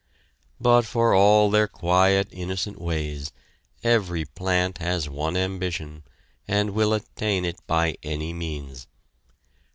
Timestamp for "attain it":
6.95-7.59